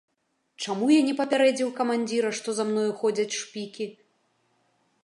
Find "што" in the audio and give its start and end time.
2.41-2.49